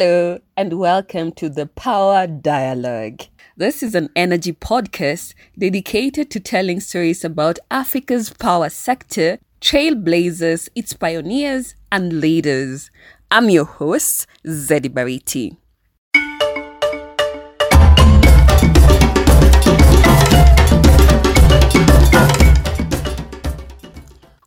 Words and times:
Hello, 0.00 0.38
and 0.56 0.78
welcome 0.78 1.32
to 1.32 1.48
the 1.48 1.66
Power 1.66 2.28
Dialogue. 2.28 3.22
This 3.56 3.82
is 3.82 3.96
an 3.96 4.10
energy 4.14 4.52
podcast 4.52 5.34
dedicated 5.58 6.30
to 6.30 6.38
telling 6.38 6.78
stories 6.78 7.24
about 7.24 7.58
Africa's 7.68 8.30
power 8.30 8.68
sector, 8.68 9.40
trailblazers, 9.60 10.68
its 10.76 10.92
pioneers, 10.92 11.74
and 11.90 12.20
leaders. 12.20 12.92
I'm 13.32 13.50
your 13.50 13.64
host, 13.64 14.28
Zeddy 14.46 14.88
Bariti. 14.88 15.56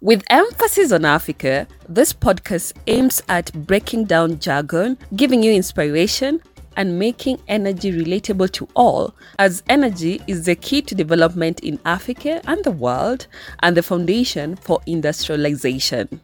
With 0.02 0.23
emphasis 0.31 0.91
on 0.91 1.05
Africa, 1.05 1.67
this 1.88 2.11
podcast 2.11 2.73
aims 2.88 3.21
at 3.29 3.54
breaking 3.67 4.05
down 4.05 4.39
jargon, 4.39 4.97
giving 5.16 5.43
you 5.43 5.54
inspiration, 5.54 6.41
and 6.75 6.97
making 6.97 7.39
energy 7.48 7.91
relatable 7.91 8.49
to 8.53 8.67
all, 8.75 9.13
as 9.38 9.61
energy 9.70 10.20
is 10.25 10.45
the 10.45 10.55
key 10.55 10.81
to 10.81 10.95
development 10.95 11.59
in 11.59 11.80
Africa 11.85 12.41
and 12.48 12.63
the 12.63 12.72
world, 12.72 13.27
and 13.59 13.77
the 13.77 13.84
foundation 13.84 14.55
for 14.55 14.81
industrialization. 14.88 16.20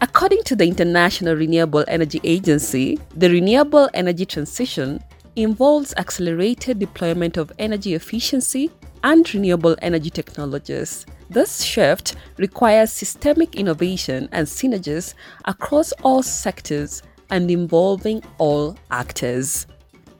According 0.00 0.44
to 0.44 0.56
the 0.56 0.66
International 0.66 1.36
Renewable 1.36 1.84
Energy 1.86 2.22
Agency, 2.24 2.98
the 3.14 3.28
renewable 3.28 3.90
energy 3.92 4.24
transition 4.24 5.04
involves 5.36 5.92
accelerated 5.98 6.78
deployment 6.78 7.36
of 7.36 7.52
energy 7.58 7.92
efficiency 7.92 8.70
and 9.02 9.32
renewable 9.34 9.76
energy 9.82 10.10
technologies. 10.10 11.06
This 11.30 11.62
shift 11.62 12.16
requires 12.38 12.90
systemic 12.90 13.54
innovation 13.56 14.28
and 14.32 14.46
synergies 14.46 15.14
across 15.44 15.92
all 16.02 16.22
sectors 16.22 17.02
and 17.30 17.50
involving 17.50 18.22
all 18.38 18.76
actors. 18.90 19.66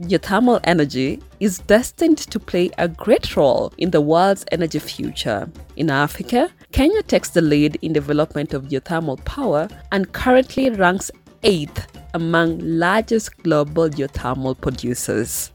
Geothermal 0.03 0.61
energy 0.63 1.21
is 1.41 1.59
destined 1.59 2.19
to 2.19 2.39
play 2.39 2.71
a 2.79 2.87
great 2.87 3.37
role 3.37 3.73
in 3.79 3.91
the 3.91 4.01
world's 4.01 4.45
energy 4.53 4.79
future. 4.79 5.51
In 5.77 5.91
Africa, 5.91 6.51
Kenya 6.71 7.03
takes 7.03 7.31
the 7.31 7.41
lead 7.41 7.79
in 7.83 7.93
development 7.93 8.55
of 8.55 8.65
geothermal 8.69 9.25
power 9.25 9.69
and 9.91 10.13
currently 10.13 10.71
ranks 10.71 11.11
8th 11.43 11.87
among 12.15 12.59
largest 12.61 13.37
global 13.43 13.89
geothermal 13.89 14.61
producers. 14.61 15.51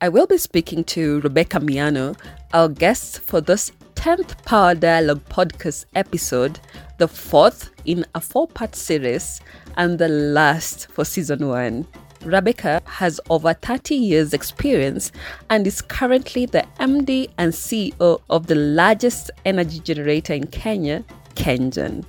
I 0.00 0.08
will 0.08 0.28
be 0.28 0.38
speaking 0.38 0.84
to 0.84 1.20
Rebecca 1.22 1.58
Miano, 1.58 2.16
our 2.52 2.68
guest 2.68 3.18
for 3.18 3.40
this 3.40 3.72
10th 3.96 4.44
Power 4.44 4.76
Dialogue 4.76 5.24
podcast 5.28 5.86
episode, 5.96 6.60
the 6.98 7.08
fourth 7.08 7.70
in 7.84 8.06
a 8.14 8.20
four 8.20 8.46
part 8.46 8.76
series 8.76 9.40
and 9.76 9.98
the 9.98 10.06
last 10.06 10.88
for 10.92 11.04
season 11.04 11.48
one. 11.48 11.84
Rebecca 12.22 12.80
has 12.84 13.20
over 13.28 13.52
30 13.54 13.96
years' 13.96 14.34
experience 14.34 15.10
and 15.50 15.66
is 15.66 15.82
currently 15.82 16.46
the 16.46 16.64
MD 16.78 17.28
and 17.36 17.52
CEO 17.52 18.20
of 18.30 18.46
the 18.46 18.54
largest 18.54 19.32
energy 19.44 19.80
generator 19.80 20.32
in 20.32 20.46
Kenya, 20.46 21.04
KenGen. 21.34 22.04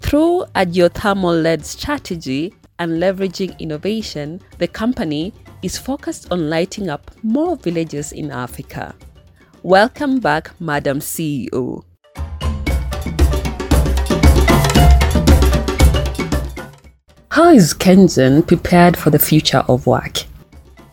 Through 0.00 0.44
a 0.54 0.64
geothermal 0.64 1.42
led 1.42 1.66
strategy 1.66 2.54
and 2.78 2.92
leveraging 3.02 3.58
innovation, 3.58 4.40
the 4.56 4.68
company 4.68 5.34
is 5.64 5.78
focused 5.78 6.30
on 6.30 6.50
lighting 6.50 6.90
up 6.90 7.10
more 7.22 7.56
villages 7.56 8.12
in 8.12 8.30
Africa. 8.30 8.94
Welcome 9.62 10.20
back, 10.20 10.50
Madam 10.60 10.98
CEO. 10.98 11.82
How 17.30 17.48
is 17.48 17.72
KenGen 17.72 18.46
prepared 18.46 18.94
for 18.94 19.08
the 19.08 19.18
future 19.18 19.64
of 19.66 19.86
work? 19.86 20.24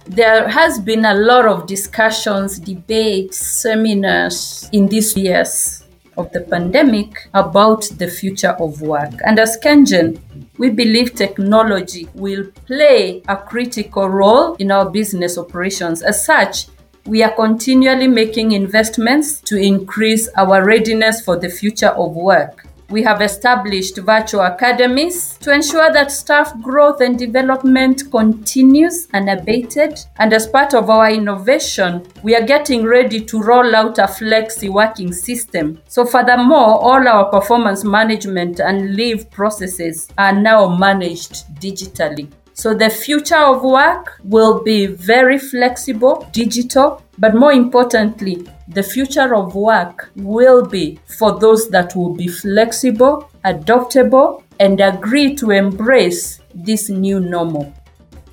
There 0.06 0.48
has 0.48 0.80
been 0.80 1.04
a 1.04 1.16
lot 1.16 1.46
of 1.46 1.68
discussions, 1.68 2.58
debates, 2.58 3.46
seminars 3.46 4.70
in 4.72 4.88
these 4.88 5.18
years 5.18 5.81
of 6.18 6.32
the 6.32 6.42
pandemic 6.42 7.30
about 7.34 7.84
the 7.98 8.08
future 8.08 8.56
of 8.60 8.82
work. 8.82 9.14
And 9.26 9.40
as 9.40 9.58
KenGen, 9.64 10.20
we 10.58 10.70
believe 10.70 11.16
technology 11.16 12.08
will 12.14 12.46
play 12.68 13.24
a 13.28 13.38
critical 13.38 14.08
role 14.10 14.56
in 14.56 14.72
our 14.72 14.90
business 14.90 15.38
operations. 15.38 16.02
As 16.02 16.26
such, 16.26 16.68
we 17.06 17.24
are 17.24 17.32
continually 17.32 18.08
making 18.08 18.52
investments 18.52 19.40
to 19.42 19.58
increase 19.58 20.28
our 20.38 20.64
readiness 20.64 21.22
for 21.22 21.36
the 21.36 21.50
future 21.50 21.90
of 21.90 22.16
work. 22.16 22.68
We 22.92 23.04
have 23.04 23.22
established 23.22 23.98
virtual 23.98 24.42
academies 24.42 25.38
to 25.38 25.54
ensure 25.54 25.94
that 25.94 26.12
staff 26.12 26.60
growth 26.62 27.00
and 27.00 27.18
development 27.18 28.12
continues 28.12 29.08
unabated. 29.14 29.98
And 30.18 30.34
as 30.34 30.46
part 30.46 30.74
of 30.74 30.90
our 30.90 31.10
innovation, 31.10 32.06
we 32.22 32.36
are 32.36 32.46
getting 32.46 32.84
ready 32.84 33.22
to 33.22 33.42
roll 33.42 33.74
out 33.74 33.98
a 33.98 34.04
flexi 34.04 34.70
working 34.70 35.14
system. 35.14 35.82
So, 35.88 36.06
furthermore, 36.06 36.82
all 36.82 37.08
our 37.08 37.32
performance 37.32 37.86
management 37.86 38.60
and 38.60 38.94
leave 38.96 39.32
processes 39.32 40.10
are 40.18 40.34
now 40.34 40.76
managed 40.76 41.46
digitally. 41.62 42.30
So 42.62 42.76
the 42.76 42.92
future 42.92 43.44
of 43.44 43.64
work 43.64 44.20
will 44.24 44.62
be 44.62 44.86
very 44.86 45.40
flexible, 45.40 46.30
digital, 46.32 47.02
but 47.18 47.34
more 47.34 47.52
importantly, 47.52 48.48
the 48.68 48.84
future 48.84 49.34
of 49.34 49.56
work 49.56 50.12
will 50.18 50.64
be 50.68 51.00
for 51.18 51.40
those 51.40 51.72
that 51.72 51.96
will 51.96 52.14
be 52.14 52.28
flexible, 52.28 53.32
adaptable, 53.46 54.44
and 54.60 54.80
agree 54.80 55.36
to 55.38 55.50
embrace 55.50 56.40
this 56.54 56.88
new 56.88 57.20
normal. 57.20 57.74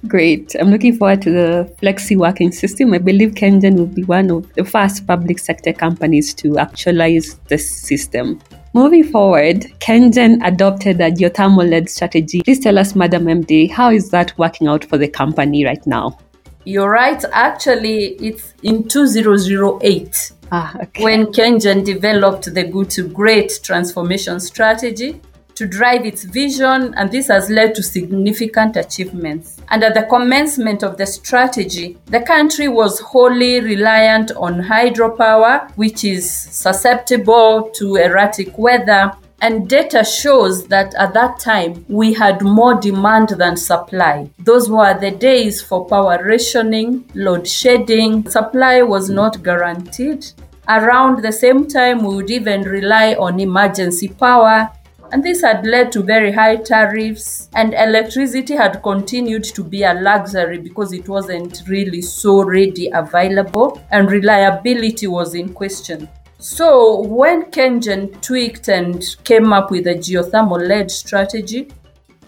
Great. 0.07 0.55
I'm 0.61 0.71
looking 0.71 0.99
forward 0.99 1.23
to 1.23 1.31
the 1.31 1.75
flexi 1.81 2.15
working 2.15 2.53
system. 2.53 2.93
I 2.93 2.99
believe 2.99 3.31
KenGen 3.31 3.79
will 3.79 3.87
be 3.87 4.05
one 4.05 4.31
of 4.31 4.53
the 4.53 4.65
first 4.65 5.07
public 5.07 5.39
sector 5.39 5.73
companies 5.73 6.35
to 6.35 6.59
actualize 6.59 7.41
this 7.49 7.81
system. 7.81 8.41
Moving 8.75 9.05
forward, 9.05 9.63
KenGen 9.81 10.47
adopted 10.47 11.01
a 11.01 11.11
geothermal 11.11 11.69
led 11.69 11.89
strategy. 11.89 12.43
Please 12.43 12.61
tell 12.61 12.79
us, 12.79 12.95
Madam 12.95 13.25
MD, 13.25 13.71
how 13.71 13.91
is 13.91 14.11
that 14.11 14.37
working 14.39 14.69
out 14.69 14.85
for 14.85 14.99
the 14.99 15.09
company 15.09 15.65
right 15.65 15.85
now? 15.87 16.19
You're 16.65 16.91
right. 16.91 17.25
Actually, 17.33 18.17
it's 18.17 18.53
in 18.63 18.87
2008 18.87 20.33
ah, 20.53 20.77
okay. 20.83 21.03
when 21.03 21.27
KenGen 21.27 21.83
developed 21.85 22.53
the 22.53 22.65
Good 22.65 22.91
to 22.91 23.09
Great 23.09 23.61
transformation 23.63 24.39
strategy 24.39 25.21
to 25.55 25.67
drive 25.67 26.05
its 26.05 26.25
vision, 26.25 26.93
and 26.95 27.11
this 27.11 27.29
has 27.29 27.49
led 27.49 27.75
to 27.75 27.83
significant 27.83 28.77
achievements. 28.77 29.58
And 29.71 29.85
at 29.85 29.95
the 29.95 30.05
commencement 30.05 30.83
of 30.83 30.97
the 30.97 31.07
strategy, 31.07 31.99
the 32.07 32.21
country 32.21 32.69
was 32.69 33.01
wholly 33.01 33.61
reliant 33.61 34.33
on 34.33 34.63
hydropower, 34.63 35.71
which 35.77 36.05
is 36.05 36.31
susceptible 36.31 37.71
to 37.75 37.97
erratic 37.97 38.57
weather. 38.57 39.13
And 39.41 39.69
data 39.69 40.05
shows 40.05 40.67
that 40.67 40.95
at 40.97 41.15
that 41.15 41.39
time 41.39 41.85
we 41.89 42.13
had 42.13 42.43
more 42.43 42.75
demand 42.75 43.29
than 43.29 43.57
supply. 43.57 44.31
Those 44.41 44.69
were 44.69 44.99
the 44.99 45.13
days 45.13 45.63
for 45.63 45.87
power 45.87 46.19
rationing, 46.25 47.09
load 47.15 47.47
shedding. 47.47 48.29
Supply 48.29 48.83
was 48.83 49.09
not 49.11 49.45
guaranteed. 49.45 50.27
Around 50.69 51.23
the 51.23 51.33
same 51.33 51.67
time, 51.67 52.05
we 52.05 52.17
would 52.17 52.31
even 52.31 52.63
rely 52.63 53.15
on 53.15 53.41
emergency 53.41 54.09
power 54.09 54.69
and 55.13 55.25
this 55.25 55.43
had 55.43 55.67
led 55.67 55.93
to 55.93 56.03
very 56.03 56.33
high 56.33 56.57
tariffs, 56.57 57.49
and 57.55 57.75
electricity 57.75 58.55
had 58.55 58.83
continued 58.83 59.45
to 59.45 59.65
be 59.65 59.83
a 59.83 59.95
luxury 59.95 60.59
because 60.59 60.93
it 60.93 61.09
wasn't 61.09 61.63
really 61.67 62.03
so 62.03 62.43
ready 62.43 62.91
available, 62.93 63.81
and 63.91 64.11
reliability 64.11 65.07
was 65.07 65.35
in 65.35 65.53
question. 65.53 66.09
So, 66.39 67.01
when 67.03 67.51
KenGen 67.51 68.21
tweaked 68.21 68.69
and 68.69 69.05
came 69.25 69.53
up 69.53 69.71
with 69.71 69.87
a 69.87 69.95
geothermal 69.95 70.67
led 70.69 70.91
strategy, 70.91 71.69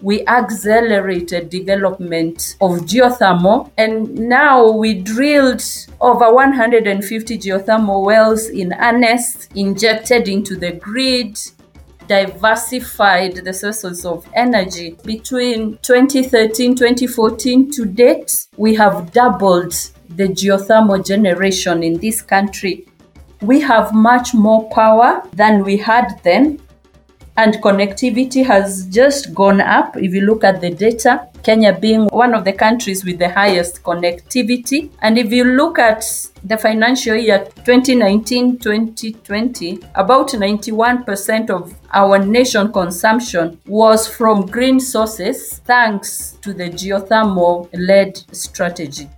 we 0.01 0.25
accelerated 0.25 1.49
development 1.49 2.55
of 2.59 2.71
geothermal 2.81 3.71
and 3.77 4.13
now 4.15 4.69
we 4.69 4.95
drilled 4.95 5.63
over 6.01 6.33
150 6.33 7.37
geothermal 7.37 8.03
wells 8.03 8.47
in 8.47 8.73
earnest 8.73 9.49
injected 9.55 10.27
into 10.27 10.55
the 10.55 10.71
grid 10.71 11.37
diversified 12.11 13.35
the 13.35 13.53
sources 13.53 14.05
of 14.05 14.27
energy. 14.33 14.97
Between 15.05 15.77
2013 15.81 16.75
2014 16.75 17.71
to 17.71 17.85
date, 17.85 18.35
we 18.57 18.75
have 18.75 19.13
doubled 19.13 19.73
the 20.17 20.27
geothermal 20.27 21.05
generation 21.05 21.83
in 21.83 21.97
this 22.01 22.21
country. 22.21 22.85
We 23.41 23.61
have 23.61 23.93
much 23.93 24.33
more 24.33 24.69
power 24.71 25.23
than 25.31 25.63
we 25.63 25.77
had 25.77 26.19
then, 26.23 26.59
and 27.37 27.53
connectivity 27.63 28.45
has 28.45 28.87
just 28.87 29.33
gone 29.33 29.61
up. 29.61 29.95
If 29.95 30.13
you 30.13 30.21
look 30.21 30.43
at 30.43 30.59
the 30.59 30.69
data, 30.69 31.29
Kenya 31.43 31.77
being 31.77 32.07
one 32.07 32.33
of 32.33 32.45
the 32.45 32.53
countries 32.53 33.03
with 33.03 33.19
the 33.19 33.29
highest 33.29 33.83
connectivity. 33.83 34.89
And 35.01 35.17
if 35.17 35.31
you 35.31 35.43
look 35.43 35.79
at 35.79 36.03
the 36.43 36.57
financial 36.57 37.15
year 37.15 37.45
2019 37.65 38.59
2020, 38.59 39.79
about 39.95 40.29
91% 40.29 41.49
of 41.49 41.73
our 41.91 42.19
nation 42.19 42.71
consumption 42.71 43.59
was 43.65 44.07
from 44.07 44.45
green 44.45 44.79
sources 44.79 45.59
thanks 45.65 46.37
to 46.41 46.53
the 46.53 46.69
geothermal 46.69 47.69
led 47.73 48.17
strategy. 48.33 49.09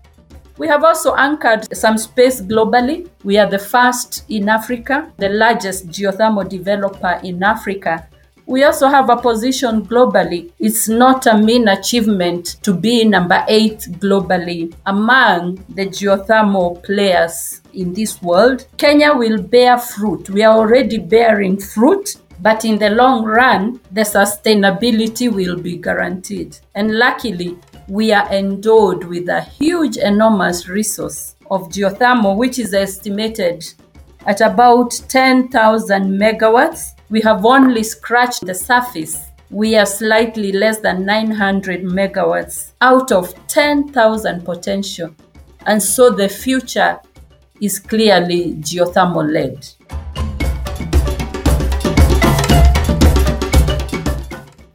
We 0.57 0.67
have 0.67 0.83
also 0.83 1.15
anchored 1.15 1.75
some 1.75 1.97
space 1.97 2.39
globally. 2.39 3.09
We 3.23 3.37
are 3.39 3.49
the 3.49 3.57
first 3.57 4.23
in 4.29 4.49
Africa, 4.49 5.11
the 5.17 5.29
largest 5.29 5.87
geothermal 5.87 6.47
developer 6.47 7.19
in 7.23 7.41
Africa. 7.41 8.07
We 8.45 8.63
also 8.63 8.87
have 8.87 9.09
a 9.09 9.17
position 9.17 9.85
globally. 9.85 10.51
It's 10.59 10.89
not 10.89 11.27
a 11.27 11.37
mean 11.37 11.67
achievement 11.67 12.57
to 12.63 12.73
be 12.73 13.05
number 13.05 13.45
eight 13.47 13.79
globally 13.99 14.73
among 14.85 15.63
the 15.69 15.85
geothermal 15.85 16.83
players 16.83 17.61
in 17.73 17.93
this 17.93 18.21
world. 18.21 18.67
Kenya 18.77 19.13
will 19.13 19.41
bear 19.41 19.77
fruit. 19.77 20.29
We 20.29 20.43
are 20.43 20.57
already 20.57 20.97
bearing 20.97 21.57
fruit 21.59 22.17
but 22.43 22.65
in 22.65 22.77
the 22.77 22.89
long 22.89 23.23
run, 23.23 23.79
the 23.89 24.01
sustainability 24.01 25.31
will 25.31 25.55
be 25.57 25.77
guaranteed. 25.77 26.57
And 26.75 26.97
luckily, 26.99 27.57
we 27.87 28.11
are 28.11 28.29
endowed 28.33 29.05
with 29.05 29.29
a 29.29 29.41
huge, 29.41 29.95
enormous 29.95 30.67
resource 30.67 31.35
of 31.49 31.69
geothermal, 31.69 32.35
which 32.35 32.59
is 32.59 32.73
estimated 32.73 33.63
at 34.25 34.41
about 34.41 34.91
10,000 35.07 36.19
megawatts. 36.19 36.92
We 37.13 37.21
have 37.21 37.45
only 37.45 37.83
scratched 37.83 38.43
the 38.43 38.55
surface. 38.55 39.29
We 39.51 39.75
are 39.75 39.85
slightly 39.85 40.51
less 40.51 40.79
than 40.79 41.05
900 41.05 41.83
megawatts 41.83 42.71
out 42.81 43.11
of 43.11 43.35
10,000 43.45 44.43
potential. 44.43 45.13
And 45.67 45.83
so 45.83 46.09
the 46.09 46.27
future 46.27 46.99
is 47.61 47.77
clearly 47.77 48.55
geothermal 48.55 49.31
led. 49.31 49.63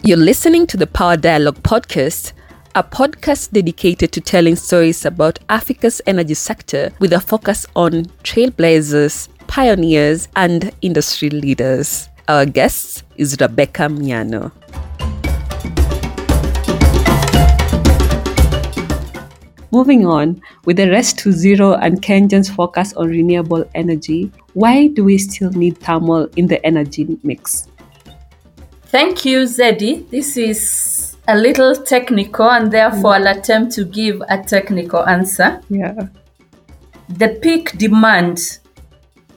You're 0.05 0.17
listening 0.17 0.69
to 0.69 0.77
the 0.77 0.87
Power 0.87 1.17
Dialogue 1.17 1.61
podcast, 1.65 2.35
a 2.77 2.85
podcast 2.85 3.51
dedicated 3.51 4.13
to 4.13 4.21
telling 4.21 4.55
stories 4.55 5.05
about 5.05 5.41
Africa's 5.49 6.01
energy 6.07 6.35
sector 6.35 6.93
with 7.01 7.13
a 7.13 7.21
focus 7.21 7.67
on 7.75 8.05
trailblazers, 8.23 9.27
pioneers, 9.49 10.29
and 10.37 10.71
industry 10.83 11.31
leaders. 11.31 12.09
Our 12.29 12.45
guest 12.45 13.05
is 13.17 13.39
Rebecca 13.41 13.85
Miano. 13.89 14.53
Moving 19.71 20.05
on, 20.05 20.43
with 20.67 20.77
the 20.77 20.91
rest 20.91 21.19
to 21.21 21.33
zero 21.33 21.73
and 21.73 22.03
KenGen's 22.03 22.51
focus 22.51 22.93
on 22.93 23.09
renewable 23.09 23.65
energy, 23.75 24.31
why 24.53 24.89
do 24.89 25.05
we 25.05 25.17
still 25.17 25.49
need 25.53 25.79
thermal 25.79 26.29
in 26.37 26.47
the 26.47 26.61
energy 26.67 27.19
mix? 27.23 27.67
Thank 28.93 29.25
you, 29.25 29.45
Zeddy. 29.45 30.07
This 30.11 30.37
is 30.37 31.17
a 31.29 31.35
little 31.35 31.75
technical, 31.75 32.51
and 32.51 32.71
therefore 32.71 33.15
I'll 33.15 33.39
attempt 33.39 33.73
to 33.77 33.87
give 33.87 34.21
a 34.29 34.37
technical 34.37 35.01
answer. 35.09 35.63
Yeah. 35.71 36.09
The 37.09 37.39
peak 37.41 37.79
demand 37.79 38.59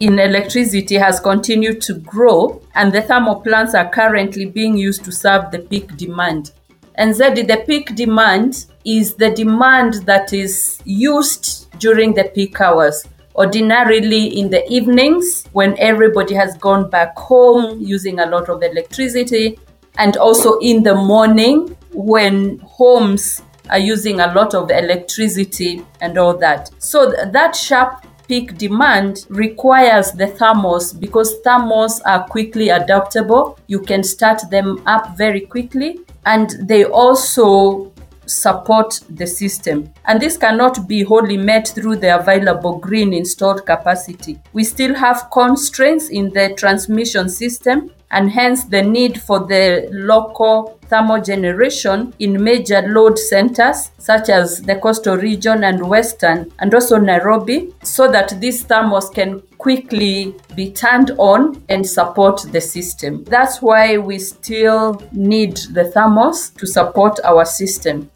in 0.01 0.17
electricity 0.17 0.95
has 0.95 1.19
continued 1.19 1.79
to 1.81 1.93
grow, 1.93 2.61
and 2.73 2.91
the 2.91 3.03
thermal 3.03 3.35
plants 3.35 3.75
are 3.75 3.87
currently 3.89 4.45
being 4.45 4.75
used 4.75 5.05
to 5.05 5.11
serve 5.11 5.51
the 5.51 5.59
peak 5.59 5.95
demand. 5.95 6.51
And 6.95 7.13
Zeddy, 7.13 7.47
the 7.47 7.63
peak 7.67 7.95
demand 7.95 8.65
is 8.83 9.13
the 9.13 9.29
demand 9.29 10.05
that 10.05 10.33
is 10.33 10.81
used 10.85 11.71
during 11.79 12.13
the 12.15 12.25
peak 12.25 12.59
hours 12.59 13.05
ordinarily 13.35 14.39
in 14.39 14.49
the 14.49 14.67
evenings 14.69 15.45
when 15.53 15.77
everybody 15.79 16.33
has 16.33 16.57
gone 16.57 16.89
back 16.89 17.17
home 17.17 17.79
using 17.79 18.19
a 18.19 18.25
lot 18.25 18.49
of 18.49 18.63
electricity, 18.63 19.59
and 19.97 20.17
also 20.17 20.57
in 20.59 20.81
the 20.81 20.95
morning 20.95 21.77
when 21.93 22.57
homes 22.59 23.41
are 23.69 23.79
using 23.79 24.19
a 24.19 24.33
lot 24.33 24.55
of 24.55 24.71
electricity 24.71 25.85
and 26.01 26.17
all 26.17 26.35
that. 26.37 26.71
So 26.79 27.11
th- 27.11 27.31
that 27.31 27.55
sharp 27.55 28.05
peak 28.27 28.57
demand 28.57 29.25
requires 29.29 30.11
the 30.11 30.27
thermals 30.27 30.99
because 30.99 31.41
thermals 31.41 32.01
are 32.05 32.27
quickly 32.27 32.69
adaptable. 32.69 33.57
You 33.67 33.79
can 33.79 34.03
start 34.03 34.41
them 34.49 34.81
up 34.85 35.17
very 35.17 35.41
quickly 35.41 35.99
and 36.25 36.49
they 36.61 36.85
also 36.85 37.91
support 38.25 38.99
the 39.09 39.27
system. 39.27 39.91
And 40.05 40.21
this 40.21 40.37
cannot 40.37 40.87
be 40.87 41.03
wholly 41.03 41.37
met 41.37 41.67
through 41.67 41.97
the 41.97 42.19
available 42.19 42.77
green 42.77 43.13
installed 43.13 43.65
capacity. 43.65 44.39
We 44.53 44.63
still 44.63 44.95
have 44.95 45.29
constraints 45.31 46.09
in 46.09 46.29
the 46.29 46.53
transmission 46.55 47.29
system 47.29 47.91
and 48.11 48.29
hence 48.29 48.65
the 48.65 48.81
need 48.81 49.21
for 49.21 49.39
the 49.47 49.87
local 49.91 50.77
thermal 50.87 51.21
generation 51.21 52.13
in 52.19 52.43
major 52.43 52.81
load 52.81 53.17
centers 53.17 53.91
such 53.97 54.29
as 54.29 54.61
the 54.63 54.75
coastal 54.75 55.15
region 55.15 55.63
and 55.63 55.87
western 55.87 56.51
and 56.59 56.73
also 56.73 56.97
Nairobi 56.97 57.73
so 57.83 58.11
that 58.11 58.39
these 58.41 58.65
thermals 58.65 59.13
can 59.13 59.41
quickly 59.57 60.35
be 60.55 60.71
turned 60.71 61.11
on 61.17 61.63
and 61.69 61.87
support 61.87 62.41
the 62.51 62.59
system. 62.59 63.23
That's 63.23 63.61
why 63.61 63.97
we 63.97 64.19
still 64.19 65.01
need 65.13 65.57
the 65.71 65.85
thermals 65.95 66.53
to 66.57 66.67
support 66.67 67.19
our 67.23 67.45
system. 67.45 68.11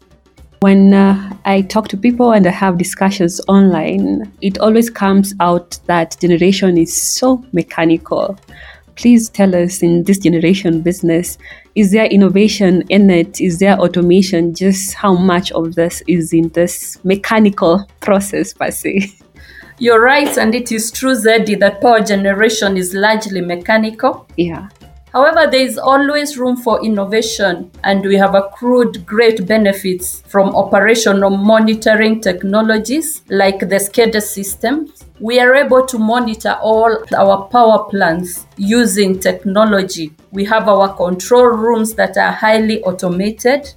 When 0.60 0.94
uh, 0.94 1.36
I 1.44 1.62
talk 1.62 1.88
to 1.88 1.96
people 1.96 2.32
and 2.32 2.46
I 2.46 2.50
have 2.50 2.78
discussions 2.78 3.40
online, 3.46 4.32
it 4.40 4.58
always 4.58 4.90
comes 4.90 5.34
out 5.38 5.78
that 5.86 6.16
generation 6.20 6.76
is 6.76 7.00
so 7.00 7.44
mechanical. 7.52 8.38
Please 8.96 9.28
tell 9.28 9.54
us 9.54 9.82
in 9.82 10.04
this 10.04 10.18
generation 10.18 10.80
business, 10.80 11.38
is 11.74 11.92
there 11.92 12.06
innovation 12.06 12.82
in 12.88 13.10
it? 13.10 13.40
Is 13.40 13.58
there 13.58 13.78
automation? 13.78 14.54
Just 14.54 14.94
how 14.94 15.14
much 15.14 15.52
of 15.52 15.74
this 15.74 16.02
is 16.08 16.32
in 16.32 16.48
this 16.50 16.98
mechanical 17.04 17.86
process 18.00 18.54
per 18.54 18.70
se? 18.70 19.12
You're 19.78 20.02
right, 20.02 20.38
and 20.38 20.54
it 20.54 20.72
is 20.72 20.90
true, 20.90 21.14
Zeddy, 21.14 21.60
that 21.60 21.82
power 21.82 22.00
generation 22.00 22.78
is 22.78 22.94
largely 22.94 23.42
mechanical. 23.42 24.26
Yeah. 24.38 24.68
However, 25.16 25.50
there 25.50 25.64
is 25.64 25.78
always 25.78 26.36
room 26.36 26.58
for 26.58 26.84
innovation, 26.84 27.70
and 27.84 28.04
we 28.04 28.16
have 28.16 28.34
accrued 28.34 29.06
great 29.06 29.46
benefits 29.46 30.20
from 30.28 30.54
operational 30.54 31.30
monitoring 31.30 32.20
technologies 32.20 33.22
like 33.30 33.60
the 33.60 33.76
SCADA 33.76 34.20
system. 34.20 34.92
We 35.18 35.40
are 35.40 35.54
able 35.54 35.86
to 35.86 35.98
monitor 35.98 36.58
all 36.60 37.02
our 37.16 37.48
power 37.48 37.84
plants 37.88 38.44
using 38.58 39.18
technology. 39.18 40.12
We 40.32 40.44
have 40.44 40.68
our 40.68 40.94
control 40.94 41.46
rooms 41.46 41.94
that 41.94 42.18
are 42.18 42.32
highly 42.32 42.82
automated. 42.82 43.72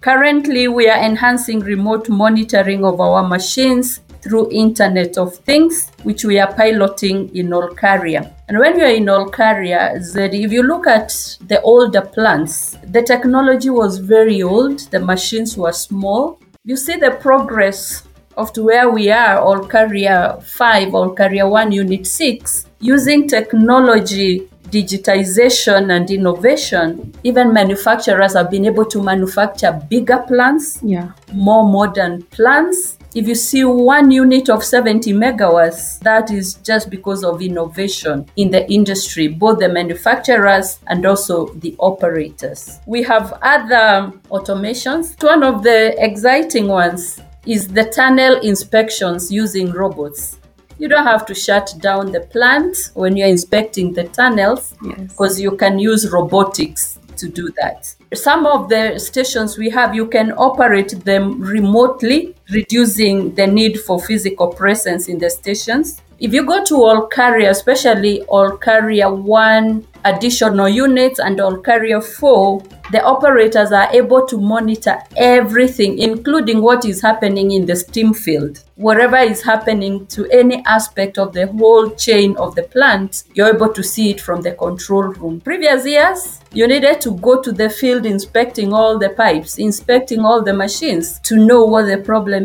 Currently, 0.00 0.68
we 0.68 0.88
are 0.88 1.04
enhancing 1.04 1.60
remote 1.60 2.08
monitoring 2.08 2.86
of 2.86 2.98
our 2.98 3.28
machines 3.28 4.00
through 4.22 4.50
Internet 4.50 5.18
of 5.18 5.36
Things, 5.36 5.90
which 6.02 6.24
we 6.24 6.38
are 6.38 6.52
piloting 6.52 7.34
in 7.36 7.48
Olkaria. 7.48 8.32
And 8.48 8.58
when 8.58 8.76
we 8.76 8.82
are 8.82 8.94
in 8.94 9.06
Olkaria, 9.06 10.00
that 10.14 10.34
if 10.34 10.52
you 10.52 10.62
look 10.62 10.86
at 10.86 11.08
the 11.46 11.60
older 11.62 12.02
plants, 12.02 12.76
the 12.84 13.02
technology 13.02 13.70
was 13.70 13.98
very 13.98 14.42
old, 14.42 14.80
the 14.90 15.00
machines 15.00 15.56
were 15.56 15.72
small. 15.72 16.40
You 16.64 16.76
see 16.76 16.96
the 16.96 17.12
progress 17.12 18.02
of 18.36 18.52
to 18.52 18.62
where 18.62 18.88
we 18.88 19.10
are, 19.10 19.36
Olkaria 19.40 20.42
5, 20.42 20.88
Olkaria 20.88 21.48
1, 21.50 21.72
Unit 21.72 22.06
6, 22.06 22.66
using 22.80 23.28
technology 23.28 24.48
digitization 24.70 25.90
and 25.96 26.10
innovation, 26.10 27.14
even 27.24 27.52
manufacturers 27.52 28.34
have 28.34 28.50
been 28.50 28.66
able 28.66 28.84
to 28.84 29.02
manufacture 29.02 29.72
bigger 29.88 30.18
plants, 30.26 30.78
Yeah. 30.82 31.08
more 31.32 31.64
modern 31.64 32.22
plants. 32.24 32.97
If 33.18 33.26
you 33.26 33.34
see 33.34 33.64
one 33.64 34.12
unit 34.12 34.48
of 34.48 34.62
70 34.62 35.12
megawatts, 35.12 35.98
that 36.04 36.30
is 36.30 36.54
just 36.54 36.88
because 36.88 37.24
of 37.24 37.42
innovation 37.42 38.30
in 38.36 38.52
the 38.52 38.64
industry, 38.70 39.26
both 39.26 39.58
the 39.58 39.68
manufacturers 39.68 40.78
and 40.86 41.04
also 41.04 41.46
the 41.54 41.74
operators. 41.80 42.78
We 42.86 43.02
have 43.02 43.36
other 43.42 44.12
automations. 44.30 45.20
One 45.20 45.42
of 45.42 45.64
the 45.64 45.96
exciting 45.98 46.68
ones 46.68 47.20
is 47.44 47.66
the 47.66 47.86
tunnel 47.86 48.38
inspections 48.42 49.32
using 49.32 49.72
robots. 49.72 50.38
You 50.78 50.86
don't 50.86 51.04
have 51.04 51.26
to 51.26 51.34
shut 51.34 51.74
down 51.80 52.12
the 52.12 52.20
plant 52.20 52.76
when 52.94 53.16
you're 53.16 53.26
inspecting 53.26 53.94
the 53.94 54.04
tunnels 54.04 54.76
Yes. 54.80 54.96
because 55.08 55.40
you 55.40 55.56
can 55.56 55.80
use 55.80 56.08
robotics 56.08 57.00
to 57.16 57.28
do 57.28 57.50
that. 57.60 57.92
Some 58.14 58.46
of 58.46 58.68
the 58.68 58.96
stations 59.00 59.58
we 59.58 59.70
have, 59.70 59.92
you 59.92 60.06
can 60.06 60.30
operate 60.32 61.04
them 61.04 61.40
remotely, 61.40 62.36
reducing 62.50 63.34
the 63.34 63.46
need 63.46 63.80
for 63.80 64.00
physical 64.00 64.48
presence 64.48 65.08
in 65.08 65.18
the 65.18 65.30
stations. 65.30 66.00
If 66.18 66.32
you 66.32 66.44
go 66.44 66.64
to 66.64 66.74
Olkaria, 66.74 67.50
especially 67.50 68.24
Olkaria 68.28 69.16
one 69.16 69.86
additional 70.04 70.68
units 70.68 71.20
and 71.20 71.38
Olkaria 71.38 72.02
four, 72.02 72.62
the 72.90 73.02
operators 73.04 73.70
are 73.70 73.88
able 73.92 74.26
to 74.26 74.38
monitor 74.38 74.98
everything, 75.16 75.98
including 75.98 76.62
what 76.62 76.86
is 76.86 77.02
happening 77.02 77.50
in 77.50 77.66
the 77.66 77.76
steam 77.76 78.14
field. 78.14 78.64
Whatever 78.76 79.18
is 79.18 79.42
happening 79.42 80.06
to 80.06 80.26
any 80.30 80.64
aspect 80.64 81.18
of 81.18 81.34
the 81.34 81.48
whole 81.48 81.90
chain 81.90 82.36
of 82.36 82.54
the 82.54 82.62
plant, 82.62 83.24
you're 83.34 83.54
able 83.54 83.72
to 83.74 83.82
see 83.82 84.10
it 84.10 84.20
from 84.20 84.40
the 84.40 84.52
control 84.52 85.02
room. 85.02 85.40
Previous 85.40 85.84
years, 85.84 86.40
you 86.52 86.66
needed 86.66 87.00
to 87.02 87.10
go 87.18 87.42
to 87.42 87.52
the 87.52 87.68
field 87.68 88.06
inspecting 88.06 88.72
all 88.72 88.98
the 88.98 89.10
pipes, 89.10 89.58
inspecting 89.58 90.20
all 90.20 90.42
the 90.42 90.54
machines 90.54 91.20
to 91.20 91.36
know 91.36 91.64
what 91.64 91.86
the 91.86 91.98
problem 91.98 92.37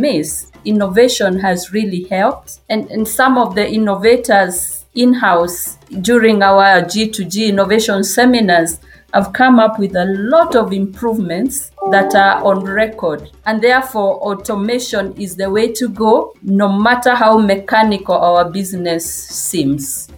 Innovation 0.66 1.40
has 1.40 1.74
really 1.74 2.04
helped, 2.04 2.60
and, 2.70 2.90
and 2.90 3.08
some 3.08 3.38
of 3.38 3.56
the 3.56 3.70
innovators 3.70 4.86
in 4.96 5.14
house 5.14 5.78
during 6.02 6.42
our 6.42 6.82
G2G 6.82 7.50
innovation 7.50 8.04
seminars 8.04 8.80
have 9.14 9.32
come 9.34 9.60
up 9.60 9.78
with 9.78 9.96
a 9.96 10.06
lot 10.06 10.56
of 10.56 10.74
improvements 10.74 11.72
that 11.92 12.16
are 12.16 12.44
on 12.44 12.64
record. 12.64 13.30
And 13.46 13.62
therefore, 13.62 14.16
automation 14.22 15.14
is 15.14 15.36
the 15.36 15.50
way 15.50 15.72
to 15.74 15.88
go, 15.90 16.34
no 16.42 16.72
matter 16.72 17.14
how 17.14 17.38
mechanical 17.38 18.16
our 18.16 18.50
business 18.50 19.06
seems. 19.06 20.10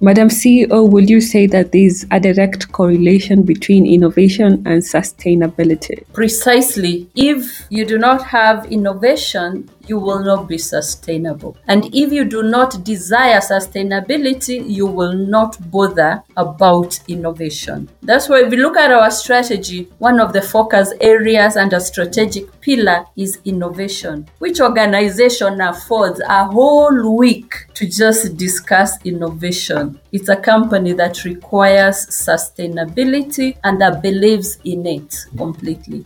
Madam 0.00 0.28
CEO, 0.28 0.88
would 0.88 1.10
you 1.10 1.20
say 1.20 1.48
that 1.48 1.72
there's 1.72 2.06
a 2.12 2.20
direct 2.20 2.70
correlation 2.70 3.42
between 3.42 3.84
innovation 3.84 4.62
and 4.64 4.80
sustainability? 4.80 6.04
Precisely. 6.12 7.08
If 7.16 7.66
you 7.68 7.84
do 7.84 7.98
not 7.98 8.22
have 8.26 8.70
innovation, 8.70 9.68
you 9.88 9.98
will 9.98 10.22
not 10.22 10.48
be 10.48 10.58
sustainable. 10.58 11.56
And 11.66 11.86
if 11.94 12.12
you 12.12 12.24
do 12.24 12.42
not 12.42 12.84
desire 12.84 13.38
sustainability, 13.38 14.68
you 14.68 14.86
will 14.86 15.14
not 15.14 15.70
bother 15.70 16.22
about 16.36 16.98
innovation. 17.08 17.88
That's 18.02 18.28
why 18.28 18.44
if 18.44 18.52
you 18.52 18.58
look 18.58 18.76
at 18.76 18.92
our 18.92 19.10
strategy, 19.10 19.88
one 19.98 20.20
of 20.20 20.32
the 20.32 20.42
focus 20.42 20.92
areas 21.00 21.56
and 21.56 21.72
a 21.72 21.80
strategic 21.80 22.60
pillar 22.60 23.06
is 23.16 23.38
innovation, 23.44 24.28
which 24.38 24.60
organization 24.60 25.60
affords 25.60 26.20
a 26.20 26.44
whole 26.44 27.16
week 27.16 27.54
to 27.74 27.88
just 27.88 28.36
discuss 28.36 29.04
innovation. 29.04 30.00
It's 30.12 30.28
a 30.28 30.36
company 30.36 30.92
that 30.94 31.24
requires 31.24 32.06
sustainability 32.06 33.56
and 33.64 33.80
that 33.80 34.02
believes 34.02 34.58
in 34.64 34.86
it 34.86 35.26
completely. 35.36 36.04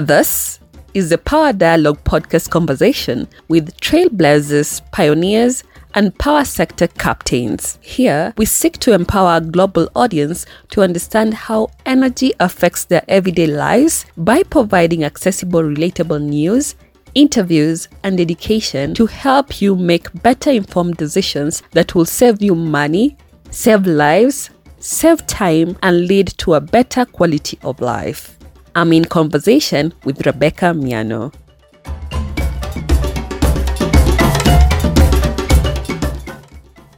This 0.00 0.58
is 0.92 1.10
the 1.10 1.18
Power 1.18 1.52
Dialogue 1.52 2.02
podcast 2.02 2.50
conversation 2.50 3.28
with 3.46 3.76
trailblazers, 3.76 4.80
pioneers, 4.90 5.62
and 5.94 6.18
power 6.18 6.44
sector 6.44 6.88
captains. 6.88 7.78
Here, 7.80 8.34
we 8.36 8.44
seek 8.44 8.78
to 8.78 8.92
empower 8.92 9.36
a 9.36 9.40
global 9.40 9.88
audience 9.94 10.46
to 10.70 10.82
understand 10.82 11.34
how 11.34 11.68
energy 11.86 12.32
affects 12.40 12.86
their 12.86 13.04
everyday 13.06 13.46
lives 13.46 14.04
by 14.16 14.42
providing 14.42 15.04
accessible, 15.04 15.62
relatable 15.62 16.20
news, 16.20 16.74
interviews, 17.14 17.86
and 18.02 18.18
education 18.18 18.94
to 18.94 19.06
help 19.06 19.62
you 19.62 19.76
make 19.76 20.12
better 20.22 20.50
informed 20.50 20.96
decisions 20.96 21.62
that 21.70 21.94
will 21.94 22.04
save 22.04 22.42
you 22.42 22.56
money, 22.56 23.16
save 23.52 23.86
lives, 23.86 24.50
save 24.80 25.24
time, 25.28 25.78
and 25.84 26.08
lead 26.08 26.26
to 26.38 26.54
a 26.54 26.60
better 26.60 27.04
quality 27.04 27.60
of 27.62 27.80
life. 27.80 28.33
I'm 28.76 28.92
in 28.92 29.04
conversation 29.04 29.92
with 30.04 30.26
Rebecca 30.26 30.74
Miano. 30.74 31.32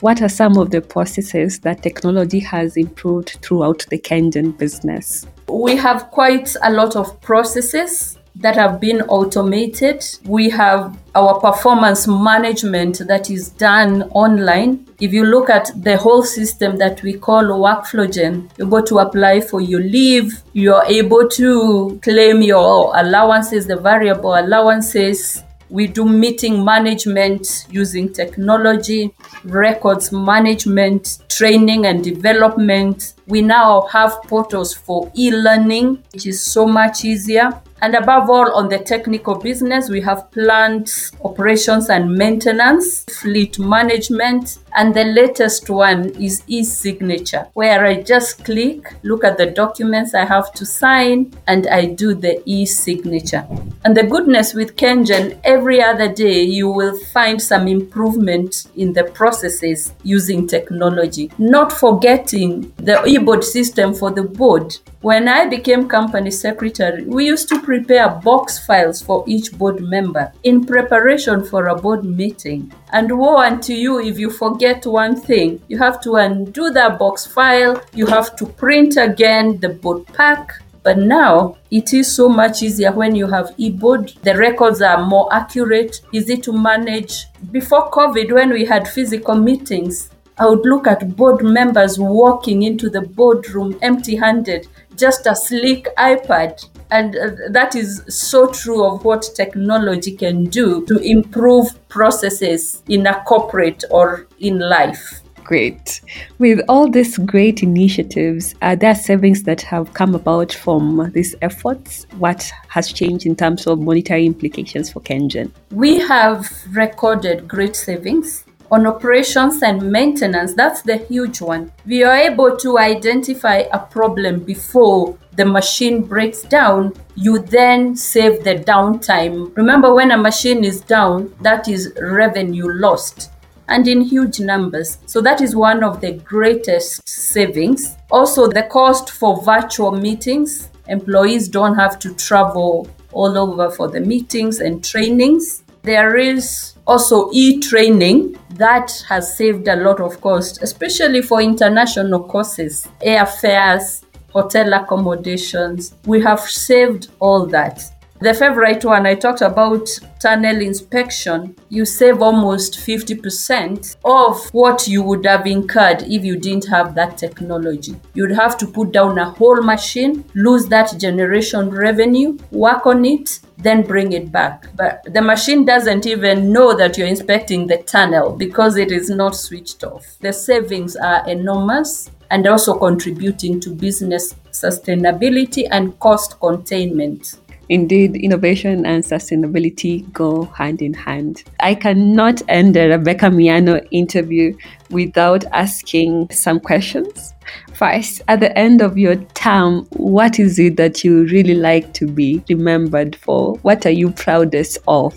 What 0.00 0.22
are 0.22 0.28
some 0.30 0.56
of 0.56 0.70
the 0.70 0.80
processes 0.80 1.60
that 1.60 1.82
technology 1.82 2.38
has 2.38 2.78
improved 2.78 3.38
throughout 3.42 3.84
the 3.90 3.98
Kenyan 3.98 4.56
business? 4.56 5.26
We 5.50 5.76
have 5.76 6.10
quite 6.12 6.56
a 6.62 6.72
lot 6.72 6.96
of 6.96 7.20
processes 7.20 8.15
that 8.40 8.54
have 8.56 8.80
been 8.80 9.02
automated. 9.02 10.04
We 10.24 10.50
have 10.50 10.98
our 11.14 11.40
performance 11.40 12.06
management 12.06 12.98
that 13.06 13.30
is 13.30 13.50
done 13.50 14.02
online. 14.10 14.86
If 15.00 15.12
you 15.12 15.24
look 15.24 15.48
at 15.48 15.70
the 15.82 15.96
whole 15.96 16.22
system 16.22 16.76
that 16.76 17.02
we 17.02 17.14
call 17.14 17.44
WorkflowGen, 17.44 18.50
you're 18.58 18.66
able 18.66 18.82
to 18.82 18.98
apply 18.98 19.40
for 19.40 19.60
your 19.60 19.80
leave, 19.80 20.42
you're 20.52 20.84
able 20.86 21.28
to 21.28 21.98
claim 22.02 22.42
your 22.42 22.92
allowances, 22.96 23.66
the 23.66 23.76
variable 23.76 24.34
allowances. 24.34 25.42
We 25.68 25.88
do 25.88 26.04
meeting 26.04 26.64
management 26.64 27.66
using 27.70 28.12
technology, 28.12 29.12
records 29.44 30.12
management, 30.12 31.18
training 31.28 31.86
and 31.86 32.04
development. 32.04 33.14
We 33.26 33.42
now 33.42 33.82
have 33.92 34.22
portals 34.28 34.72
for 34.74 35.10
e 35.16 35.32
learning, 35.32 36.04
which 36.12 36.26
is 36.26 36.40
so 36.40 36.66
much 36.66 37.04
easier. 37.04 37.60
And 37.82 37.94
above 37.94 38.30
all, 38.30 38.54
on 38.54 38.68
the 38.68 38.78
technical 38.78 39.34
business, 39.34 39.90
we 39.90 40.00
have 40.00 40.30
plant 40.30 41.10
operations 41.22 41.90
and 41.90 42.14
maintenance, 42.14 43.04
fleet 43.04 43.58
management, 43.58 44.58
and 44.76 44.94
the 44.94 45.04
latest 45.04 45.70
one 45.70 46.10
is 46.22 46.42
e-signature, 46.46 47.48
where 47.54 47.84
I 47.84 48.02
just 48.02 48.44
click, 48.44 48.94
look 49.02 49.24
at 49.24 49.38
the 49.38 49.46
documents 49.46 50.14
I 50.14 50.26
have 50.26 50.52
to 50.52 50.66
sign, 50.66 51.32
and 51.48 51.66
I 51.66 51.86
do 51.86 52.14
the 52.14 52.42
e-signature. 52.44 53.46
And 53.84 53.96
the 53.96 54.02
goodness 54.02 54.52
with 54.52 54.76
KenGen, 54.76 55.40
every 55.44 55.82
other 55.82 56.12
day 56.12 56.42
you 56.42 56.68
will 56.68 56.98
find 57.12 57.40
some 57.40 57.66
improvement 57.66 58.66
in 58.76 58.92
the 58.92 59.04
processes 59.04 59.94
using 60.02 60.46
technology. 60.46 61.30
Not 61.38 61.72
forgetting 61.72 62.72
the 62.76 63.02
e-board 63.06 63.44
system 63.44 63.94
for 63.94 64.10
the 64.10 64.24
board. 64.24 64.76
When 65.00 65.28
I 65.28 65.46
became 65.46 65.88
company 65.88 66.30
secretary, 66.30 67.04
we 67.04 67.26
used 67.26 67.48
to 67.50 67.60
prepare 67.60 68.08
box 68.08 68.66
files 68.66 69.00
for 69.00 69.24
each 69.26 69.56
board 69.56 69.80
member 69.80 70.32
in 70.42 70.66
preparation 70.66 71.44
for 71.44 71.68
a 71.68 71.76
board 71.76 72.04
meeting. 72.04 72.72
And 72.92 73.18
woe 73.18 73.38
unto 73.38 73.72
you 73.72 74.00
if 74.00 74.18
you 74.18 74.30
forget 74.30 74.86
one 74.86 75.16
thing. 75.20 75.60
You 75.68 75.78
have 75.78 76.00
to 76.02 76.14
undo 76.14 76.70
that 76.70 76.98
box 76.98 77.26
file, 77.26 77.82
you 77.92 78.06
have 78.06 78.36
to 78.36 78.46
print 78.46 78.96
again 78.96 79.58
the 79.58 79.70
board 79.70 80.06
pack. 80.08 80.62
But 80.82 80.98
now 80.98 81.56
it 81.72 81.92
is 81.92 82.14
so 82.14 82.28
much 82.28 82.62
easier 82.62 82.92
when 82.92 83.16
you 83.16 83.26
have 83.26 83.54
e-board. 83.56 84.12
The 84.22 84.36
records 84.36 84.80
are 84.80 85.04
more 85.04 85.28
accurate, 85.34 86.00
easy 86.12 86.36
to 86.36 86.52
manage. 86.52 87.26
Before 87.50 87.90
COVID, 87.90 88.32
when 88.32 88.50
we 88.50 88.64
had 88.64 88.86
physical 88.86 89.34
meetings, 89.34 90.10
I 90.38 90.46
would 90.46 90.64
look 90.64 90.86
at 90.86 91.16
board 91.16 91.42
members 91.42 91.98
walking 91.98 92.62
into 92.62 92.88
the 92.88 93.00
boardroom 93.00 93.76
empty 93.82 94.14
handed, 94.14 94.68
just 94.96 95.26
a 95.26 95.36
sleek 95.36 95.86
iPad. 95.98 96.64
And 96.90 97.16
uh, 97.16 97.30
that 97.50 97.74
is 97.74 98.02
so 98.08 98.50
true 98.50 98.84
of 98.84 99.04
what 99.04 99.28
technology 99.34 100.12
can 100.16 100.44
do 100.44 100.86
to 100.86 100.98
improve 100.98 101.66
processes 101.88 102.82
in 102.88 103.06
a 103.06 103.22
corporate 103.24 103.84
or 103.90 104.26
in 104.38 104.58
life. 104.58 105.22
Great. 105.46 106.00
With 106.38 106.60
all 106.68 106.90
these 106.90 107.18
great 107.18 107.62
initiatives, 107.62 108.56
are 108.62 108.74
there 108.74 108.96
savings 108.96 109.44
that 109.44 109.62
have 109.62 109.94
come 109.94 110.16
about 110.16 110.52
from 110.52 111.12
these 111.14 111.36
efforts? 111.40 112.04
What 112.18 112.50
has 112.68 112.92
changed 112.92 113.26
in 113.26 113.36
terms 113.36 113.68
of 113.68 113.78
monetary 113.78 114.26
implications 114.26 114.90
for 114.90 115.00
KenGen? 115.00 115.52
We 115.70 116.00
have 116.00 116.50
recorded 116.72 117.46
great 117.46 117.76
savings 117.76 118.44
on 118.70 118.86
operations 118.86 119.62
and 119.62 119.90
maintenance, 119.90 120.54
that's 120.54 120.82
the 120.82 120.96
huge 120.96 121.40
one. 121.40 121.72
We 121.86 122.04
are 122.04 122.16
able 122.16 122.56
to 122.56 122.78
identify 122.78 123.64
a 123.72 123.78
problem 123.78 124.40
before 124.40 125.16
the 125.36 125.44
machine 125.44 126.02
breaks 126.02 126.42
down. 126.42 126.94
You 127.14 127.38
then 127.38 127.94
save 127.94 128.42
the 128.42 128.56
downtime. 128.56 129.56
Remember, 129.56 129.94
when 129.94 130.10
a 130.10 130.18
machine 130.18 130.64
is 130.64 130.80
down, 130.80 131.34
that 131.42 131.68
is 131.68 131.92
revenue 132.00 132.68
lost 132.72 133.30
and 133.68 133.86
in 133.88 134.00
huge 134.00 134.40
numbers. 134.40 134.98
So 135.06 135.20
that 135.20 135.40
is 135.40 135.56
one 135.56 135.82
of 135.82 136.00
the 136.00 136.12
greatest 136.12 137.06
savings. 137.08 137.96
Also, 138.10 138.46
the 138.46 138.62
cost 138.64 139.10
for 139.10 139.42
virtual 139.42 139.92
meetings. 139.92 140.70
Employees 140.88 141.48
don't 141.48 141.74
have 141.74 141.98
to 141.98 142.14
travel 142.14 142.88
all 143.12 143.36
over 143.36 143.70
for 143.70 143.88
the 143.88 144.00
meetings 144.00 144.60
and 144.60 144.84
trainings. 144.84 145.64
There 145.82 146.16
is 146.16 146.75
also 146.86 147.30
e-training 147.32 148.38
that 148.50 149.04
has 149.08 149.36
saved 149.36 149.68
a 149.68 149.76
lot 149.76 150.00
of 150.00 150.20
cost, 150.20 150.62
especially 150.62 151.22
for 151.22 151.40
international 151.42 152.22
courses, 152.24 152.86
airfares, 153.04 154.04
hotel 154.30 154.72
accommodations. 154.72 155.94
We 156.06 156.22
have 156.22 156.40
saved 156.40 157.08
all 157.20 157.46
that. 157.46 157.82
The 158.18 158.32
favorite 158.32 158.82
one 158.82 159.04
I 159.06 159.14
talked 159.14 159.42
about 159.42 159.88
tunnel 160.20 160.62
inspection, 160.62 161.54
you 161.68 161.84
save 161.84 162.22
almost 162.22 162.78
50% 162.78 163.96
of 164.06 164.48
what 164.54 164.88
you 164.88 165.02
would 165.02 165.26
have 165.26 165.46
incurred 165.46 166.02
if 166.02 166.24
you 166.24 166.38
didn't 166.38 166.66
have 166.68 166.94
that 166.94 167.18
technology. 167.18 167.94
You'd 168.14 168.32
have 168.32 168.56
to 168.58 168.66
put 168.66 168.92
down 168.92 169.18
a 169.18 169.30
whole 169.30 169.60
machine, 169.60 170.24
lose 170.34 170.64
that 170.68 170.98
generation 170.98 171.68
revenue, 171.68 172.38
work 172.52 172.86
on 172.86 173.04
it, 173.04 173.40
then 173.58 173.82
bring 173.82 174.12
it 174.12 174.32
back. 174.32 174.74
But 174.76 175.02
the 175.12 175.20
machine 175.20 175.66
doesn't 175.66 176.06
even 176.06 176.50
know 176.50 176.74
that 176.74 176.96
you're 176.96 177.06
inspecting 177.06 177.66
the 177.66 177.78
tunnel 177.82 178.32
because 178.32 178.78
it 178.78 178.92
is 178.92 179.10
not 179.10 179.36
switched 179.36 179.84
off. 179.84 180.04
The 180.20 180.32
savings 180.32 180.96
are 180.96 181.28
enormous 181.28 182.10
and 182.30 182.46
also 182.46 182.78
contributing 182.78 183.60
to 183.60 183.70
business 183.74 184.34
sustainability 184.50 185.68
and 185.70 185.98
cost 186.00 186.40
containment. 186.40 187.36
Indeed, 187.68 188.16
innovation 188.16 188.86
and 188.86 189.02
sustainability 189.02 190.10
go 190.12 190.44
hand 190.44 190.82
in 190.82 190.94
hand. 190.94 191.42
I 191.60 191.74
cannot 191.74 192.42
end 192.48 192.76
a 192.76 192.88
Rebecca 192.88 193.26
Miano 193.26 193.86
interview 193.90 194.56
without 194.90 195.44
asking 195.46 196.30
some 196.30 196.60
questions. 196.60 197.34
First, 197.74 198.22
at 198.28 198.40
the 198.40 198.56
end 198.56 198.80
of 198.80 198.96
your 198.96 199.16
term, 199.34 199.86
what 199.90 200.38
is 200.38 200.58
it 200.58 200.76
that 200.76 201.04
you 201.04 201.24
really 201.26 201.54
like 201.54 201.92
to 201.94 202.06
be 202.06 202.42
remembered 202.48 203.16
for? 203.16 203.56
What 203.62 203.84
are 203.84 203.90
you 203.90 204.10
proudest 204.12 204.78
of? 204.86 205.14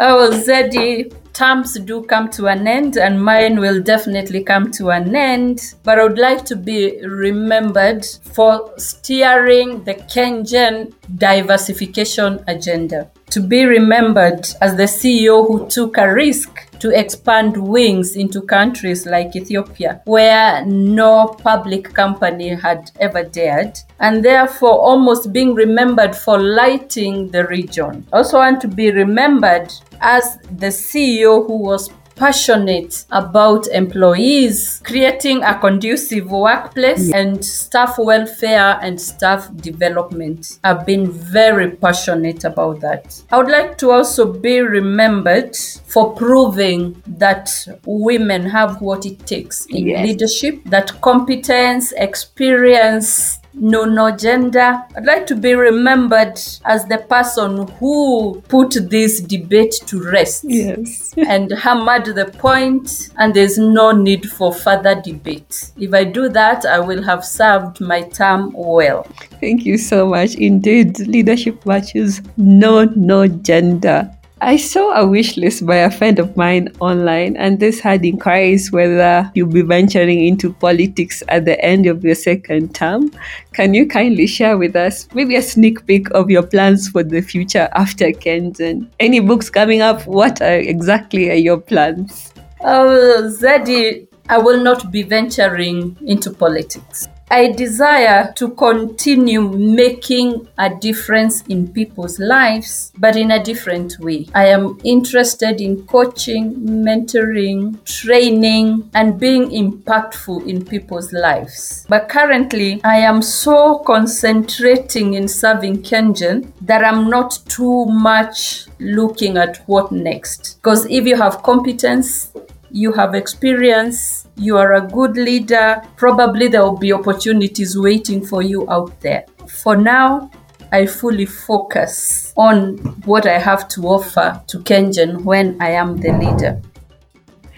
Oh, 0.00 0.30
Zeddy, 0.44 1.12
terms 1.34 1.78
do 1.80 2.02
come 2.04 2.30
to 2.30 2.46
an 2.46 2.66
end, 2.66 2.96
and 2.96 3.22
mine 3.22 3.60
will 3.60 3.82
definitely 3.82 4.42
come 4.42 4.70
to 4.72 4.90
an 4.90 5.14
end. 5.14 5.74
But 5.82 5.98
I 5.98 6.04
would 6.04 6.18
like 6.18 6.44
to 6.46 6.56
be 6.56 7.04
remembered 7.04 8.06
for 8.06 8.72
steering 8.78 9.84
the 9.84 9.94
KenGen 9.94 10.94
diversification 11.16 12.42
agenda. 12.46 13.10
To 13.30 13.40
be 13.40 13.64
remembered 13.64 14.46
as 14.60 14.76
the 14.76 14.84
CEO 14.84 15.46
who 15.46 15.68
took 15.68 15.98
a 15.98 16.12
risk 16.12 16.63
to 16.80 16.90
expand 16.90 17.56
wings 17.56 18.16
into 18.16 18.42
countries 18.42 19.06
like 19.06 19.36
Ethiopia, 19.36 20.00
where 20.04 20.64
no 20.66 21.26
public 21.42 21.92
company 21.92 22.54
had 22.54 22.90
ever 23.00 23.24
dared, 23.24 23.78
and 24.00 24.24
therefore 24.24 24.78
almost 24.78 25.32
being 25.32 25.54
remembered 25.54 26.14
for 26.14 26.38
lighting 26.38 27.30
the 27.30 27.46
region. 27.46 28.06
Also 28.12 28.38
want 28.38 28.60
to 28.60 28.68
be 28.68 28.90
remembered 28.90 29.72
as 30.00 30.38
the 30.58 30.68
CEO 30.68 31.46
who 31.46 31.56
was 31.56 31.90
passionate 32.16 33.04
about 33.10 33.66
employees, 33.68 34.80
creating 34.84 35.42
a 35.42 35.58
conducive 35.58 36.30
workplace 36.30 37.12
and 37.12 37.44
staff 37.44 37.96
welfare 37.98 38.78
and 38.82 39.00
staff 39.00 39.48
development. 39.56 40.58
I've 40.64 40.86
been 40.86 41.10
very 41.10 41.70
passionate 41.72 42.44
about 42.44 42.80
that. 42.80 43.22
I 43.30 43.38
would 43.38 43.50
like 43.50 43.78
to 43.78 43.90
also 43.90 44.32
be 44.32 44.60
remembered 44.60 45.56
for 45.86 46.14
proving 46.14 47.02
that 47.06 47.50
women 47.86 48.46
have 48.46 48.80
what 48.80 49.06
it 49.06 49.26
takes 49.26 49.66
in 49.66 49.86
Yes. 49.86 50.06
leadership, 50.06 50.60
that 50.66 51.00
competence, 51.00 51.92
experience, 51.96 53.38
no 53.54 53.84
no 53.84 54.10
gender 54.16 54.82
i'd 54.96 55.04
like 55.04 55.26
to 55.26 55.36
be 55.36 55.54
remembered 55.54 56.38
as 56.64 56.84
the 56.86 56.98
person 57.08 57.66
who 57.78 58.42
put 58.48 58.76
this 58.90 59.20
debate 59.20 59.74
to 59.86 60.02
rest 60.02 60.44
Yes. 60.44 61.14
and 61.28 61.50
hammered 61.50 62.06
the 62.06 62.26
point, 62.26 63.10
and 63.16 63.32
there's 63.34 63.56
no 63.58 63.92
need 63.92 64.28
for 64.30 64.52
further 64.52 65.00
debate. 65.00 65.70
If 65.78 65.94
I 65.94 66.04
do 66.04 66.28
that, 66.30 66.64
I 66.66 66.80
will 66.80 67.02
have 67.02 67.24
served 67.24 67.80
my 67.80 68.02
term 68.02 68.52
well. 68.54 69.04
Thank 69.40 69.64
you 69.64 69.78
so 69.78 70.06
much. 70.06 70.34
Indeed, 70.34 70.98
leadership 71.00 71.62
virtues 71.64 72.20
no 72.36 72.84
no 72.84 73.26
gender. 73.26 74.13
I 74.44 74.58
saw 74.58 74.92
a 74.92 75.06
wish 75.06 75.38
list 75.38 75.64
by 75.64 75.76
a 75.76 75.90
friend 75.90 76.18
of 76.18 76.36
mine 76.36 76.68
online, 76.78 77.34
and 77.38 77.58
this 77.58 77.80
had 77.80 78.04
inquiries 78.04 78.70
whether 78.70 79.30
you'll 79.34 79.48
be 79.48 79.62
venturing 79.62 80.22
into 80.22 80.52
politics 80.52 81.22
at 81.28 81.46
the 81.46 81.58
end 81.64 81.86
of 81.86 82.04
your 82.04 82.14
second 82.14 82.74
term. 82.74 83.10
Can 83.54 83.72
you 83.72 83.86
kindly 83.86 84.26
share 84.26 84.58
with 84.58 84.76
us 84.76 85.08
maybe 85.14 85.36
a 85.36 85.40
sneak 85.40 85.86
peek 85.86 86.10
of 86.10 86.28
your 86.28 86.42
plans 86.42 86.90
for 86.90 87.02
the 87.02 87.22
future 87.22 87.70
after 87.72 88.08
KenGen? 88.08 88.86
Any 89.00 89.20
books 89.20 89.48
coming 89.48 89.80
up? 89.80 90.06
What 90.06 90.42
are 90.42 90.58
exactly 90.58 91.30
are 91.30 91.40
your 91.40 91.58
plans? 91.58 92.34
Oh, 92.60 93.34
Zeddy, 93.40 94.06
I 94.28 94.36
will 94.36 94.62
not 94.62 94.92
be 94.92 95.04
venturing 95.04 95.96
into 96.04 96.30
politics. 96.30 97.08
I 97.34 97.50
desire 97.50 98.32
to 98.36 98.50
continue 98.50 99.42
making 99.42 100.46
a 100.56 100.72
difference 100.72 101.42
in 101.48 101.66
people's 101.66 102.20
lives, 102.20 102.92
but 102.96 103.16
in 103.16 103.32
a 103.32 103.42
different 103.42 103.98
way. 103.98 104.28
I 104.36 104.46
am 104.46 104.78
interested 104.84 105.60
in 105.60 105.84
coaching, 105.88 106.54
mentoring, 106.54 107.84
training, 107.84 108.88
and 108.94 109.18
being 109.18 109.50
impactful 109.50 110.46
in 110.46 110.64
people's 110.64 111.12
lives. 111.12 111.84
But 111.88 112.08
currently, 112.08 112.80
I 112.84 112.98
am 112.98 113.20
so 113.20 113.78
concentrating 113.80 115.14
in 115.14 115.26
serving 115.26 115.82
KenGen 115.82 116.52
that 116.60 116.84
I'm 116.84 117.10
not 117.10 117.40
too 117.48 117.86
much 117.86 118.68
looking 118.78 119.38
at 119.38 119.56
what 119.66 119.90
next. 119.90 120.58
Because 120.62 120.86
if 120.86 121.04
you 121.04 121.16
have 121.16 121.42
competence, 121.42 122.30
you 122.70 122.92
have 122.92 123.16
experience, 123.16 124.23
you 124.36 124.56
are 124.56 124.74
a 124.74 124.80
good 124.80 125.16
leader, 125.16 125.82
probably 125.96 126.48
there 126.48 126.62
will 126.62 126.76
be 126.76 126.92
opportunities 126.92 127.78
waiting 127.78 128.24
for 128.24 128.42
you 128.42 128.68
out 128.70 129.00
there. 129.00 129.26
For 129.48 129.76
now, 129.76 130.30
I 130.72 130.86
fully 130.86 131.26
focus 131.26 132.32
on 132.36 132.78
what 133.06 133.26
I 133.26 133.38
have 133.38 133.68
to 133.68 133.82
offer 133.82 134.42
to 134.48 134.58
KenGen 134.58 135.22
when 135.22 135.56
I 135.60 135.70
am 135.70 135.96
the 135.96 136.12
leader. 136.12 136.60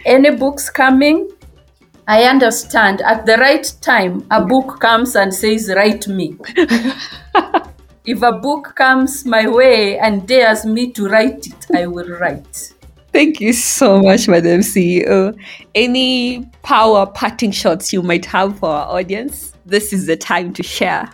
Any 0.04 0.36
books 0.36 0.68
coming? 0.68 1.30
I 2.06 2.24
understand 2.24 3.00
at 3.00 3.26
the 3.26 3.36
right 3.38 3.72
time, 3.80 4.26
a 4.30 4.44
book 4.44 4.78
comes 4.80 5.16
and 5.16 5.34
says, 5.34 5.72
Write 5.74 6.06
me. 6.06 6.36
if 8.04 8.22
a 8.22 8.32
book 8.32 8.74
comes 8.76 9.24
my 9.24 9.48
way 9.48 9.98
and 9.98 10.28
dares 10.28 10.64
me 10.64 10.92
to 10.92 11.08
write 11.08 11.46
it, 11.46 11.66
I 11.74 11.86
will 11.86 12.08
write. 12.20 12.75
Thank 13.16 13.40
you 13.40 13.55
so 13.55 14.02
much, 14.02 14.29
Madam 14.29 14.61
CEO. 14.61 15.35
Any 15.74 16.44
power 16.62 17.07
parting 17.07 17.50
shots 17.50 17.90
you 17.90 18.02
might 18.02 18.26
have 18.26 18.59
for 18.59 18.68
our 18.68 18.98
audience? 18.98 19.55
This 19.64 19.94
is 19.94 20.05
the 20.05 20.18
time 20.18 20.52
to 20.52 20.62
share. 20.62 21.11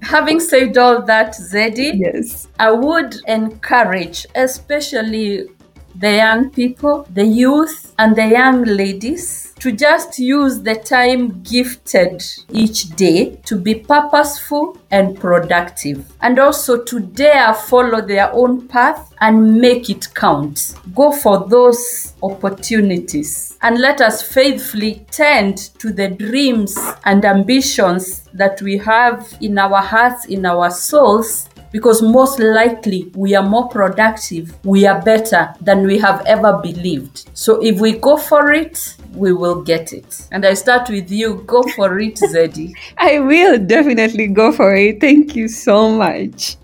Having 0.00 0.40
said 0.40 0.78
all 0.78 1.02
that, 1.02 1.34
Zeddy, 1.34 1.92
Yes. 1.96 2.48
I 2.58 2.70
would 2.70 3.16
encourage, 3.28 4.24
especially 4.34 5.46
the 5.94 6.12
young 6.12 6.48
people, 6.48 7.06
the 7.12 7.26
youth, 7.26 7.94
and 7.98 8.16
the 8.16 8.28
young 8.28 8.64
ladies, 8.64 9.52
to 9.60 9.72
just 9.72 10.18
use 10.18 10.62
the 10.62 10.76
time 10.76 11.42
gifted 11.42 12.24
each 12.50 12.96
day 12.96 13.36
to 13.44 13.56
be 13.56 13.74
purposeful 13.74 14.78
and 14.92 15.18
productive, 15.18 16.06
and 16.20 16.38
also 16.38 16.84
to 16.84 17.00
dare 17.00 17.54
follow 17.54 18.00
their 18.00 18.30
own 18.32 18.68
path 18.68 19.12
and 19.20 19.56
make 19.56 19.90
it 19.90 20.14
count. 20.14 20.74
Go 20.94 21.10
for 21.10 21.48
those 21.48 22.12
opportunities 22.22 23.58
and 23.62 23.78
let 23.80 24.00
us 24.00 24.22
faithfully 24.22 25.04
tend 25.10 25.56
to 25.80 25.92
the 25.92 26.08
dreams 26.08 26.78
and 27.04 27.24
ambitions 27.24 28.28
that 28.34 28.60
we 28.62 28.76
have 28.76 29.36
in 29.40 29.58
our 29.58 29.80
hearts, 29.80 30.26
in 30.26 30.44
our 30.44 30.70
souls, 30.70 31.48
because 31.72 32.02
most 32.02 32.38
likely 32.38 33.10
we 33.14 33.34
are 33.34 33.48
more 33.48 33.68
productive, 33.68 34.54
we 34.64 34.86
are 34.86 35.00
better 35.02 35.54
than 35.60 35.86
we 35.86 35.98
have 35.98 36.24
ever 36.26 36.60
believed. 36.62 37.30
So 37.32 37.64
if 37.64 37.80
we 37.80 37.92
go 37.92 38.18
for 38.18 38.52
it, 38.52 38.96
we 39.14 39.32
will 39.32 39.62
get 39.62 39.92
it. 39.92 40.28
And 40.30 40.44
I 40.44 40.54
start 40.54 40.88
with 40.88 41.10
you. 41.10 41.42
Go 41.46 41.62
for 41.62 41.98
it, 41.98 42.16
Zeddy. 42.16 42.74
I 42.98 43.18
will 43.18 43.58
definitely 43.58 44.28
go 44.28 44.52
for 44.52 44.74
it. 44.74 44.81
Thank 44.90 45.36
you 45.36 45.46
so 45.46 45.90
much. 45.92 46.56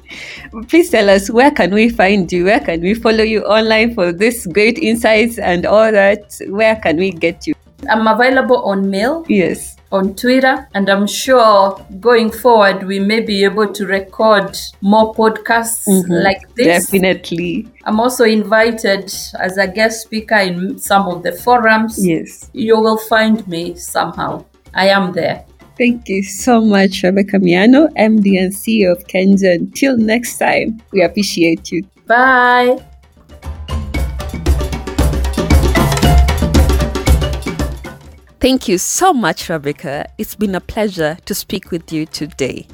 Please 0.69 0.91
tell 0.91 1.09
us 1.11 1.31
where 1.31 1.51
can 1.51 1.73
we 1.73 1.89
find 1.91 2.31
you? 2.33 2.47
Where 2.47 2.61
can 2.61 2.81
we 2.81 2.95
follow 2.95 3.23
you 3.23 3.43
online 3.45 3.95
for 3.95 4.13
this 4.13 4.47
great 4.47 4.79
insights 4.79 5.39
and 5.39 5.67
all 5.67 5.93
that? 5.93 6.41
Where 6.49 6.77
can 6.77 6.97
we 6.97 7.11
get 7.11 7.47
you? 7.47 7.55
I'm 7.89 8.07
available 8.09 8.65
on 8.65 8.91
mail, 8.91 9.25
Yes. 9.29 9.77
on 9.93 10.15
Twitter, 10.17 10.69
and 10.75 10.89
I'm 10.89 11.07
sure 11.07 11.79
going 12.01 12.31
forward 12.31 12.83
we 12.83 12.99
may 12.99 13.21
be 13.21 13.45
able 13.45 13.73
to 13.73 13.87
record 13.87 14.59
more 14.81 15.15
podcasts 15.15 15.87
mm-hmm. 15.87 16.13
like 16.13 16.43
this. 16.57 16.91
Definitely. 16.91 17.69
I'm 17.85 18.01
also 18.01 18.25
invited 18.25 19.15
as 19.39 19.59
a 19.59 19.69
guest 19.69 20.03
speaker 20.03 20.37
in 20.37 20.79
some 20.79 21.07
of 21.07 21.23
the 21.23 21.33
forums. 21.33 22.05
Yes. 22.05 22.51
You 22.53 22.81
will 22.81 22.99
find 22.99 23.47
me 23.47 23.77
somehow. 23.77 24.45
I 24.75 24.89
am 24.89 25.13
there. 25.13 25.45
Thank 25.79 26.09
you 26.09 26.25
so 26.25 26.61
much, 26.61 27.05
Rebecca 27.05 27.39
Miano, 27.39 27.89
MD 27.95 28.43
and 28.43 28.53
CEO 28.53 28.91
of 28.91 29.07
KenGen. 29.07 29.55
Until 29.55 29.97
next 29.97 30.37
time, 30.37 30.83
we 30.91 31.03
appreciate 31.03 31.71
you. 31.71 31.87
Bye. 32.07 32.85
Thank 38.41 38.67
you 38.67 38.79
so 38.79 39.13
much, 39.13 39.49
Rebecca. 39.49 40.07
It's 40.19 40.35
been 40.35 40.57
a 40.57 40.61
pleasure 40.61 41.17
to 41.27 41.35
speak 41.35 41.71
with 41.71 41.93
you 41.93 42.07
today. 42.07 42.67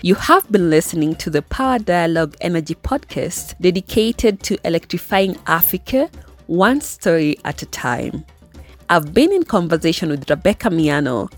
You 0.00 0.14
have 0.14 0.50
been 0.50 0.70
listening 0.70 1.16
to 1.16 1.28
the 1.28 1.42
Power 1.42 1.78
Dialogue 1.78 2.34
Energy 2.40 2.76
podcast 2.76 3.58
dedicated 3.60 4.42
to 4.44 4.56
electrifying 4.66 5.36
Africa 5.46 6.08
one 6.46 6.80
story 6.80 7.36
at 7.44 7.60
a 7.60 7.66
time. 7.66 8.24
I've 8.90 9.12
been 9.12 9.32
in 9.32 9.42
conversation 9.44 10.08
with 10.08 10.30
Rebecca 10.30 10.70
Miano, 10.70 11.30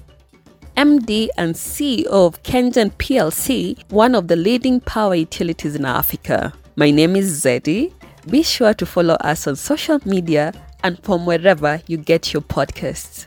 MD 0.80 1.28
and 1.36 1.54
CEO 1.54 2.06
of 2.06 2.42
KenGen 2.42 2.90
PLC, 2.92 3.76
one 3.92 4.14
of 4.14 4.28
the 4.28 4.36
leading 4.36 4.80
power 4.80 5.14
utilities 5.14 5.76
in 5.76 5.84
Africa. 5.84 6.54
My 6.74 6.90
name 6.90 7.16
is 7.16 7.44
Zeddy. 7.44 7.92
Be 8.30 8.42
sure 8.42 8.72
to 8.72 8.86
follow 8.86 9.12
us 9.16 9.46
on 9.46 9.56
social 9.56 10.00
media 10.06 10.54
and 10.82 10.98
from 11.04 11.26
wherever 11.26 11.82
you 11.86 11.98
get 11.98 12.32
your 12.32 12.40
podcasts. 12.40 13.26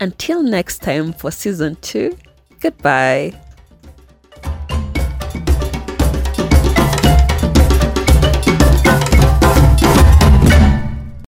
Until 0.00 0.42
next 0.42 0.82
time 0.82 1.14
for 1.14 1.30
season 1.30 1.76
two, 1.76 2.18
goodbye. 2.60 3.32